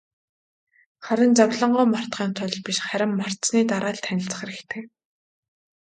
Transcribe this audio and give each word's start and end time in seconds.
Харин 1.05 1.31
зовлонгоо 1.39 1.85
мартахын 1.93 2.31
тулд 2.37 2.57
биш, 2.65 2.77
харин 2.89 3.11
мартсаны 3.19 3.61
дараа 3.71 3.93
л 3.97 4.01
танилцах 4.05 4.39
хэрэгтэй. 4.39 4.81